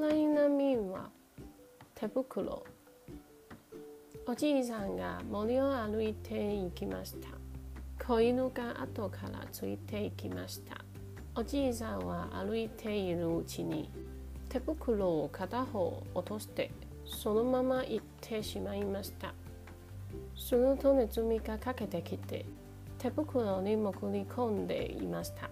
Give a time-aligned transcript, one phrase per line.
[0.00, 1.10] 暗い波は
[1.96, 2.62] 手袋。
[4.28, 7.30] おじいさんが森を歩いて行きました。
[8.06, 10.76] 子犬が後からついていきました。
[11.34, 13.90] おじいさんは歩いているうちに
[14.48, 16.70] 手袋を片方落として
[17.04, 19.34] そのまま行ってしまいました。
[20.36, 22.46] するとネズミがかけてきて
[22.98, 25.50] 手袋に潜り込んでいました。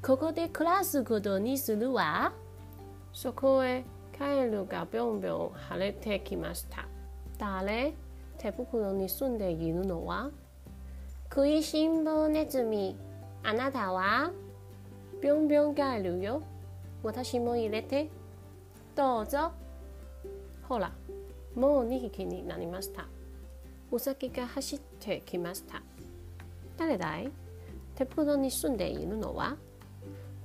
[0.00, 2.32] ここで暮らすことにするわ。
[3.12, 3.84] そこへ
[4.18, 6.86] カエルがぴょんぴょん晴れてきました。
[7.38, 7.94] 誰？
[8.42, 10.30] 手袋に住んでいるのは
[11.30, 12.96] 食いしん坊ネズミ
[13.44, 14.32] あなたは
[15.20, 16.42] ぴょんぴょんガエルよ
[17.04, 18.10] 私も入れて
[18.96, 19.52] どうぞ
[20.68, 20.90] ほら
[21.54, 23.06] もう2匹になりました
[23.92, 25.80] ウサギが走ってきました
[26.76, 27.30] 誰だい
[27.94, 29.56] 手袋に住んでいるのは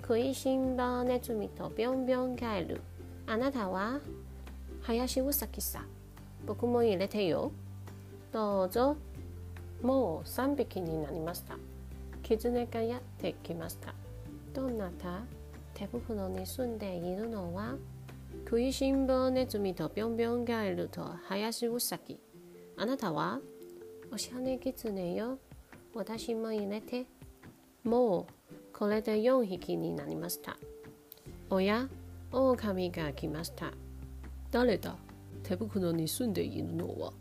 [0.07, 2.79] 食いしん坊ネズミとぴょんぴょんガエル。
[3.25, 3.99] あなたは
[4.83, 5.83] 林ウサギさ。
[6.45, 7.51] 僕も入れてよ。
[8.31, 8.95] どうぞ。
[9.81, 11.57] もう3匹になりました。
[12.23, 13.93] キツネがやってきました。
[14.53, 15.23] どなた？
[15.73, 17.75] 手袋に住んでいるのは？
[18.45, 22.17] 食いしん坊ネズミとぴょんぴょんガエルと林ウサギ
[22.77, 23.41] あなたは？
[24.09, 25.37] おしゃれキツネよ。
[25.93, 27.07] 私も入れて。
[27.83, 28.36] もう
[28.77, 30.55] これで4匹になりました。
[31.49, 31.87] おや
[32.31, 33.71] 狼が来ました。
[34.51, 34.95] 誰だ？
[35.41, 37.11] 手袋に住んでいるのは。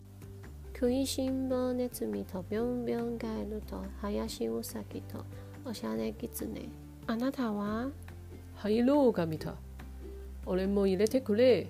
[0.74, 5.24] 食いしん坊ネズミとぴょんぴょんガエルと林ウサギと
[5.64, 6.68] おしゃれキツネ
[7.06, 7.88] あなたは？
[8.56, 9.54] 入ろうが見た
[10.44, 11.68] 俺も入れてくれ。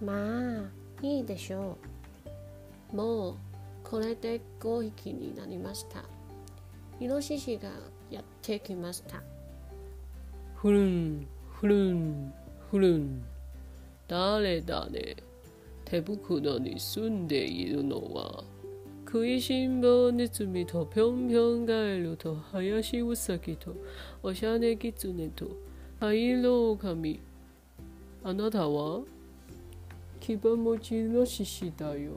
[0.00, 0.62] まあ
[1.02, 1.76] いいでしょ
[2.92, 2.96] う。
[2.96, 3.34] もう
[3.82, 6.04] これで5匹になりました
[7.04, 7.68] イノシシが
[8.10, 9.22] やってきました。
[10.54, 12.32] ふるんふるん
[12.70, 13.22] ふるん。
[14.08, 15.16] 誰だね。
[15.84, 18.42] 手袋に住んでいるのは
[19.04, 23.76] 食いしん坊ネズミとぴょんぴょんガエルと林ウサギと
[24.22, 25.46] おしゃれキツネと
[26.00, 27.20] 灰色狼
[28.22, 29.02] あなたは
[30.20, 32.12] 牙持ちの獅子だよ。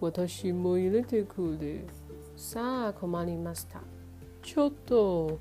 [0.00, 1.84] 私も入れてくれ
[2.42, 3.82] さあ困りました。
[4.42, 5.38] ちょっと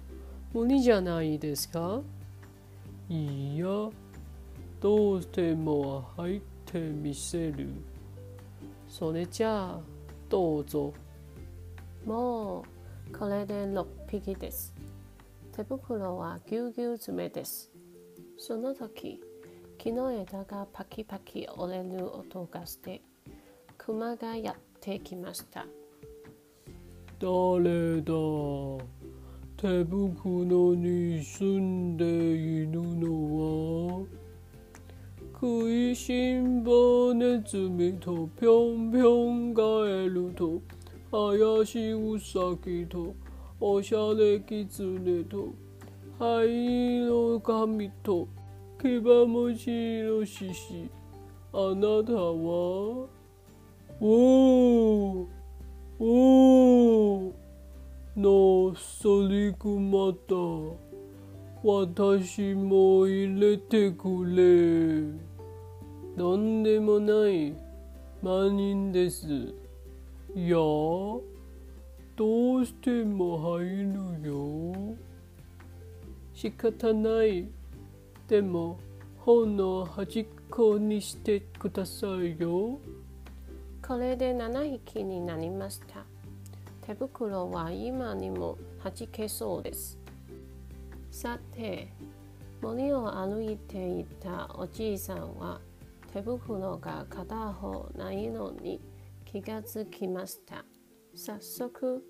[0.53, 2.01] 無理じゃないですか？
[3.07, 3.65] いや。
[4.81, 7.69] どうしても入ってみせる。
[8.89, 9.79] それじゃあ
[10.27, 10.93] どうぞ。
[12.05, 12.65] も
[13.09, 14.73] うこれで6匹です。
[15.55, 17.71] 手袋はぎゅうぎゅう詰めです。
[18.37, 19.21] その時
[19.77, 23.01] 木の枝がパキパキ折れる音がして
[23.77, 25.65] 熊がやってきました。
[27.19, 28.13] 誰だ？
[29.57, 34.05] 手袋に住んでいるのは
[35.33, 40.61] 食いしん坊ネズミとぴょんぴょんガエルと
[41.11, 43.13] 林ウサギと
[43.59, 45.53] おしゃれキツネと
[46.17, 48.29] 灰色髪と
[48.81, 50.89] 牙持ちの獅子。
[51.51, 53.07] あなたは？
[53.99, 55.27] おお
[56.01, 57.33] おお
[58.15, 60.35] のそりくまた。
[61.61, 65.11] 私も入れてくれ。
[66.17, 67.53] とんでもない。
[68.23, 69.27] 万人です。
[70.33, 71.21] いやど
[72.17, 74.95] うしても入るよ。
[76.33, 77.49] 仕方ない。
[78.29, 78.79] でも
[79.17, 82.79] 本の端っこにしてくださいよ。
[83.89, 86.05] これで7匹になりました。
[86.85, 89.97] 手袋は今にもはじけそうです。
[91.09, 91.91] さて
[92.61, 95.59] 森を歩いていたおじいさんは
[96.13, 98.79] 手袋が片方ないのに
[99.25, 100.63] 気がつきました。
[101.15, 102.05] 早速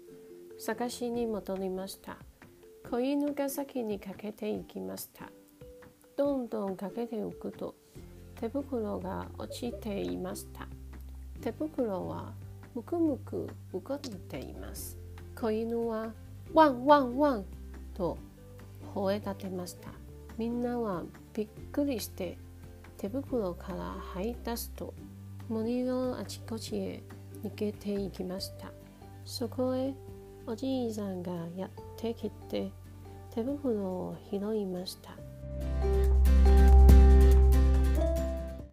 [0.58, 2.18] 探しに戻りました。
[2.92, 5.30] 子犬が先にかけていきました。
[6.18, 7.74] どんどんかけていくと
[8.38, 10.68] 手袋が落ちていました。
[11.42, 12.34] 手袋は
[12.76, 14.98] むくむく動いています。
[15.36, 16.12] 子犬は
[16.54, 17.46] ワンワンワン
[17.94, 18.18] と
[18.94, 19.92] 吠え立てました。
[20.38, 21.04] みんなは
[21.34, 22.38] びっくりして
[22.98, 24.94] 手袋から這い出すと
[25.48, 27.04] 森のあちこちへ
[27.44, 28.72] 逃げていきました。
[29.26, 29.94] そこへ
[30.46, 32.72] おじいさんがやってきて
[33.32, 35.19] 手袋を拾いました。